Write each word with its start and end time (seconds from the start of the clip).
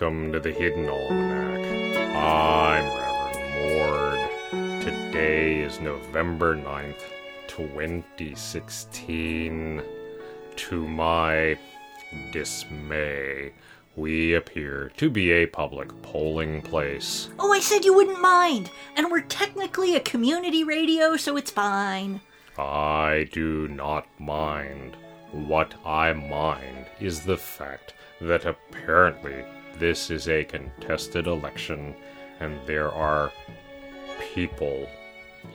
Welcome 0.00 0.32
to 0.32 0.40
the 0.40 0.50
Hidden 0.50 0.88
Almanac. 0.88 1.60
I'm 2.16 2.86
Reverend 2.96 3.68
Mord. 3.68 4.16
Today 4.82 5.60
is 5.60 5.78
November 5.78 6.56
9th, 6.56 7.02
2016. 7.46 9.82
To 10.56 10.88
my 10.88 11.58
dismay, 12.32 13.52
we 13.94 14.32
appear 14.32 14.90
to 14.96 15.10
be 15.10 15.32
a 15.32 15.44
public 15.44 15.90
polling 16.00 16.62
place. 16.62 17.28
Oh, 17.38 17.52
I 17.52 17.60
said 17.60 17.84
you 17.84 17.92
wouldn't 17.92 18.22
mind. 18.22 18.70
And 18.96 19.10
we're 19.10 19.20
technically 19.20 19.96
a 19.96 20.00
community 20.00 20.64
radio, 20.64 21.18
so 21.18 21.36
it's 21.36 21.50
fine. 21.50 22.22
I 22.56 23.28
do 23.32 23.68
not 23.68 24.06
mind. 24.18 24.96
What 25.30 25.74
I 25.84 26.14
mind 26.14 26.86
is 27.00 27.20
the 27.20 27.36
fact 27.36 27.92
that 28.22 28.46
apparently 28.46 29.44
this 29.80 30.10
is 30.10 30.28
a 30.28 30.44
contested 30.44 31.26
election 31.26 31.94
and 32.38 32.56
there 32.66 32.92
are 32.92 33.32
people 34.34 34.86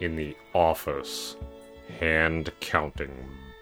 in 0.00 0.16
the 0.16 0.34
office 0.54 1.36
hand 2.00 2.50
counting 2.60 3.12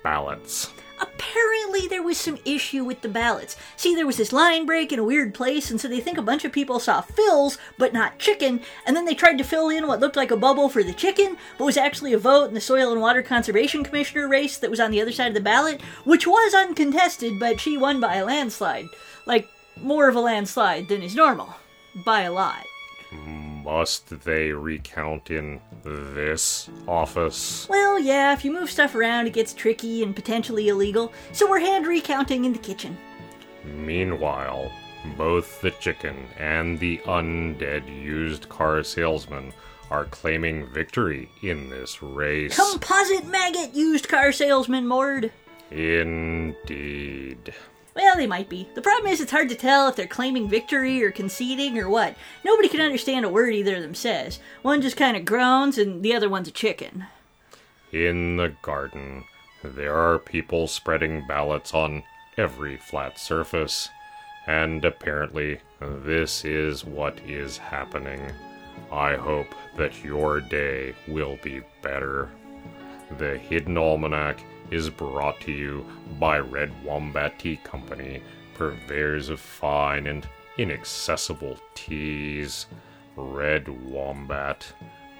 ballots. 0.04 0.70
Apparently, 1.00 1.88
there 1.88 2.02
was 2.02 2.16
some 2.16 2.38
issue 2.44 2.84
with 2.84 3.00
the 3.00 3.08
ballots. 3.08 3.56
See, 3.76 3.96
there 3.96 4.06
was 4.06 4.16
this 4.16 4.32
line 4.32 4.66
break 4.66 4.92
in 4.92 5.00
a 5.00 5.04
weird 5.04 5.34
place, 5.34 5.68
and 5.68 5.80
so 5.80 5.88
they 5.88 6.00
think 6.00 6.16
a 6.16 6.22
bunch 6.22 6.44
of 6.44 6.52
people 6.52 6.78
saw 6.78 7.00
fills, 7.00 7.58
but 7.76 7.92
not 7.92 8.20
chicken, 8.20 8.60
and 8.86 8.96
then 8.96 9.04
they 9.04 9.14
tried 9.14 9.38
to 9.38 9.44
fill 9.44 9.68
in 9.68 9.88
what 9.88 9.98
looked 9.98 10.14
like 10.14 10.30
a 10.30 10.36
bubble 10.36 10.68
for 10.68 10.84
the 10.84 10.92
chicken, 10.92 11.36
but 11.58 11.64
was 11.64 11.76
actually 11.76 12.12
a 12.12 12.18
vote 12.18 12.46
in 12.48 12.54
the 12.54 12.60
Soil 12.60 12.92
and 12.92 13.00
Water 13.00 13.22
Conservation 13.22 13.82
Commissioner 13.82 14.28
race 14.28 14.58
that 14.58 14.70
was 14.70 14.78
on 14.78 14.92
the 14.92 15.00
other 15.02 15.10
side 15.10 15.28
of 15.28 15.34
the 15.34 15.40
ballot, 15.40 15.80
which 16.04 16.26
was 16.26 16.54
uncontested, 16.54 17.40
but 17.40 17.60
she 17.60 17.76
won 17.76 17.98
by 18.00 18.16
a 18.16 18.24
landslide. 18.24 18.86
Like, 19.26 19.48
more 19.80 20.08
of 20.08 20.16
a 20.16 20.20
landslide 20.20 20.88
than 20.88 21.02
is 21.02 21.14
normal. 21.14 21.54
By 22.04 22.22
a 22.22 22.32
lot. 22.32 22.64
Must 23.12 24.24
they 24.24 24.50
recount 24.50 25.30
in 25.30 25.60
this 25.84 26.68
office? 26.88 27.68
Well, 27.68 27.98
yeah, 27.98 28.32
if 28.32 28.44
you 28.44 28.50
move 28.50 28.70
stuff 28.70 28.94
around, 28.94 29.26
it 29.26 29.34
gets 29.34 29.54
tricky 29.54 30.02
and 30.02 30.16
potentially 30.16 30.68
illegal, 30.68 31.12
so 31.32 31.48
we're 31.48 31.60
hand 31.60 31.86
recounting 31.86 32.44
in 32.44 32.52
the 32.52 32.58
kitchen. 32.58 32.96
Meanwhile, 33.64 34.72
both 35.16 35.60
the 35.60 35.70
chicken 35.72 36.26
and 36.38 36.78
the 36.78 36.98
undead 37.04 37.86
used 38.02 38.48
car 38.48 38.82
salesman 38.82 39.52
are 39.90 40.06
claiming 40.06 40.66
victory 40.68 41.28
in 41.42 41.68
this 41.68 42.02
race. 42.02 42.56
Composite 42.56 43.26
maggot 43.26 43.74
used 43.74 44.08
car 44.08 44.32
salesman, 44.32 44.86
Mord. 44.86 45.30
Indeed. 45.70 47.52
Well, 47.94 48.16
they 48.16 48.26
might 48.26 48.48
be. 48.48 48.68
The 48.74 48.80
problem 48.82 49.12
is 49.12 49.20
it's 49.20 49.32
hard 49.32 49.48
to 49.50 49.54
tell 49.54 49.88
if 49.88 49.96
they're 49.96 50.06
claiming 50.06 50.48
victory 50.48 51.02
or 51.02 51.10
conceding 51.10 51.78
or 51.78 51.88
what. 51.88 52.16
Nobody 52.44 52.68
can 52.68 52.80
understand 52.80 53.24
a 53.24 53.28
word 53.28 53.54
either 53.54 53.76
of 53.76 53.82
them 53.82 53.94
says. 53.94 54.40
One 54.62 54.80
just 54.80 54.96
kind 54.96 55.16
of 55.16 55.24
groans 55.24 55.76
and 55.76 56.02
the 56.02 56.14
other 56.14 56.28
one's 56.30 56.48
a 56.48 56.52
chicken. 56.52 57.06
In 57.92 58.38
the 58.38 58.54
garden, 58.62 59.24
there 59.62 59.94
are 59.94 60.18
people 60.18 60.66
spreading 60.66 61.26
ballots 61.26 61.74
on 61.74 62.02
every 62.38 62.78
flat 62.78 63.18
surface, 63.18 63.90
and 64.46 64.82
apparently, 64.84 65.60
this 65.80 66.44
is 66.44 66.84
what 66.84 67.18
is 67.26 67.58
happening. 67.58 68.32
I 68.90 69.16
hope 69.16 69.54
that 69.76 70.02
your 70.02 70.40
day 70.40 70.94
will 71.06 71.38
be 71.42 71.60
better. 71.82 72.30
The 73.18 73.36
Hidden 73.36 73.76
Almanac 73.76 74.42
is 74.72 74.88
brought 74.88 75.38
to 75.42 75.52
you 75.52 75.86
by 76.18 76.38
Red 76.38 76.72
Wombat 76.82 77.38
Tea 77.38 77.56
Company, 77.62 78.22
purveyors 78.54 79.28
of 79.28 79.38
fine 79.38 80.06
and 80.06 80.26
inaccessible 80.56 81.58
teas. 81.74 82.66
Red 83.14 83.68
Wombat, 83.68 84.72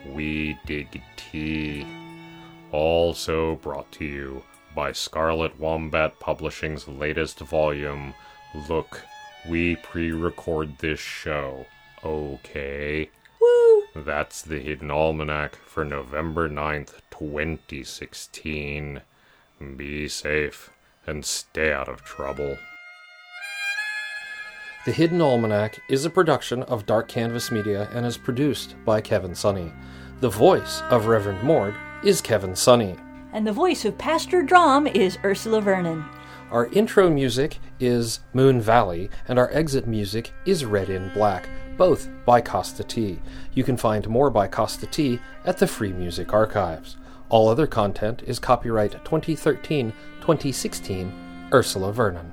we 0.06 0.58
dig 0.64 1.02
tea. 1.16 1.86
Also 2.70 3.56
brought 3.56 3.92
to 3.92 4.06
you 4.06 4.42
by 4.74 4.92
Scarlet 4.92 5.58
Wombat 5.60 6.18
Publishing's 6.18 6.88
latest 6.88 7.38
volume. 7.40 8.14
Look, 8.70 9.02
we 9.46 9.76
pre 9.76 10.12
record 10.12 10.78
this 10.78 11.00
show, 11.00 11.66
okay? 12.02 13.10
Woo! 13.38 13.82
That's 13.94 14.40
the 14.40 14.60
Hidden 14.60 14.90
Almanac 14.90 15.56
for 15.56 15.84
November 15.84 16.48
9th, 16.48 17.00
2016. 17.10 19.02
Be 19.76 20.08
safe 20.08 20.70
and 21.06 21.24
stay 21.24 21.72
out 21.72 21.88
of 21.88 22.02
trouble. 22.02 22.58
The 24.84 24.92
Hidden 24.92 25.20
Almanac 25.20 25.78
is 25.88 26.04
a 26.04 26.10
production 26.10 26.64
of 26.64 26.86
Dark 26.86 27.06
Canvas 27.06 27.52
Media 27.52 27.88
and 27.92 28.04
is 28.04 28.16
produced 28.16 28.74
by 28.84 29.00
Kevin 29.00 29.30
Sonney. 29.30 29.72
The 30.20 30.28
voice 30.28 30.82
of 30.90 31.06
Reverend 31.06 31.42
Mord 31.44 31.74
is 32.04 32.20
Kevin 32.20 32.56
Sonney. 32.56 32.98
And 33.32 33.46
the 33.46 33.52
voice 33.52 33.84
of 33.84 33.96
Pastor 33.96 34.42
Drom 34.42 34.88
is 34.88 35.18
Ursula 35.24 35.60
Vernon. 35.60 36.04
Our 36.50 36.66
intro 36.66 37.08
music 37.08 37.60
is 37.78 38.20
Moon 38.34 38.60
Valley, 38.60 39.08
and 39.28 39.38
our 39.38 39.50
exit 39.52 39.86
music 39.86 40.32
is 40.44 40.64
Red 40.64 40.90
in 40.90 41.10
Black, 41.14 41.48
both 41.76 42.08
by 42.26 42.42
Kosta 42.42 42.86
T. 42.86 43.20
You 43.54 43.64
can 43.64 43.76
find 43.76 44.08
more 44.08 44.30
by 44.30 44.48
Kosta 44.48 44.90
T 44.90 45.20
at 45.46 45.58
the 45.58 45.66
Free 45.66 45.92
Music 45.92 46.32
Archives. 46.32 46.96
All 47.28 47.48
other 47.48 47.66
content 47.66 48.22
is 48.26 48.38
copyright 48.38 48.92
2013 49.04 49.92
2016 50.20 51.48
Ursula 51.52 51.92
Vernon. 51.92 52.32